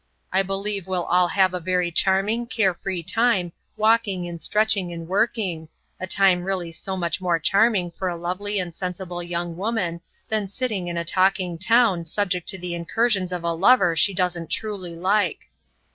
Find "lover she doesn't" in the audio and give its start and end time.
13.53-14.49